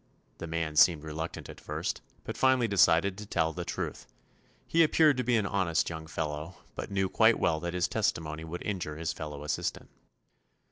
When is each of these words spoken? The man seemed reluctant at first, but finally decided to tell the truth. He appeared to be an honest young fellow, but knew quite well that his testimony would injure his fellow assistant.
The 0.39 0.47
man 0.47 0.75
seemed 0.77 1.03
reluctant 1.03 1.47
at 1.47 1.61
first, 1.61 2.01
but 2.23 2.35
finally 2.35 2.67
decided 2.67 3.19
to 3.19 3.25
tell 3.27 3.53
the 3.53 3.63
truth. 3.63 4.07
He 4.65 4.81
appeared 4.81 5.15
to 5.17 5.23
be 5.23 5.37
an 5.37 5.45
honest 5.45 5.91
young 5.91 6.07
fellow, 6.07 6.55
but 6.73 6.89
knew 6.89 7.07
quite 7.07 7.37
well 7.37 7.59
that 7.59 7.75
his 7.75 7.87
testimony 7.87 8.43
would 8.43 8.63
injure 8.63 8.97
his 8.97 9.13
fellow 9.13 9.43
assistant. 9.43 9.91